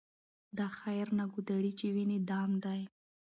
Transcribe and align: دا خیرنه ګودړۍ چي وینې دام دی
دا 0.57 0.67
خیرنه 0.79 1.25
ګودړۍ 1.33 1.71
چي 1.79 1.87
وینې 1.95 2.17
دام 2.29 2.51
دی 2.63 2.81